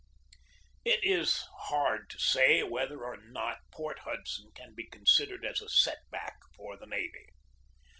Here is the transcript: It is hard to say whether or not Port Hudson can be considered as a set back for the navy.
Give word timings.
It 0.83 0.99
is 1.03 1.43
hard 1.67 2.09
to 2.09 2.17
say 2.17 2.63
whether 2.63 3.03
or 3.05 3.17
not 3.17 3.59
Port 3.71 3.99
Hudson 3.99 4.49
can 4.55 4.73
be 4.73 4.87
considered 4.87 5.45
as 5.45 5.61
a 5.61 5.69
set 5.69 6.09
back 6.09 6.37
for 6.55 6.75
the 6.75 6.87
navy. 6.87 7.27